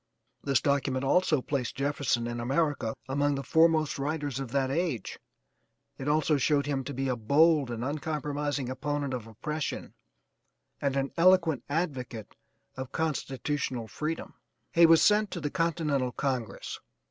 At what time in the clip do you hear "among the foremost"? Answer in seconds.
3.07-3.99